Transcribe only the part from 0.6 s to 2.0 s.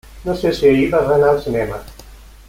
ahir vas anar al cinema.